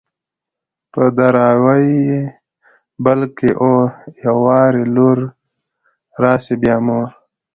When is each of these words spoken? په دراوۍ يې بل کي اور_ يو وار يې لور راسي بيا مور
په 0.91 1.03
دراوۍ 1.17 1.87
يې 2.09 2.21
بل 3.03 3.21
کي 3.37 3.49
اور_ 3.63 3.87
يو 4.23 4.37
وار 4.45 4.73
يې 4.79 4.85
لور 4.95 5.17
راسي 6.23 6.55
بيا 6.61 6.75
مور 6.85 7.07